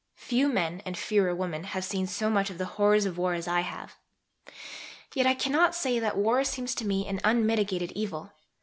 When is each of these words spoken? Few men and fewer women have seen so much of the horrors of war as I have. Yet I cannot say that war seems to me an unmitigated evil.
Few 0.17 0.49
men 0.49 0.81
and 0.83 0.97
fewer 0.97 1.35
women 1.35 1.63
have 1.63 1.85
seen 1.85 2.07
so 2.07 2.27
much 2.31 2.49
of 2.49 2.57
the 2.57 2.65
horrors 2.65 3.05
of 3.05 3.19
war 3.19 3.35
as 3.35 3.47
I 3.47 3.59
have. 3.61 3.97
Yet 5.13 5.27
I 5.27 5.35
cannot 5.35 5.75
say 5.75 5.99
that 5.99 6.17
war 6.17 6.43
seems 6.43 6.73
to 6.73 6.87
me 6.87 7.05
an 7.07 7.21
unmitigated 7.23 7.91
evil. 7.91 8.31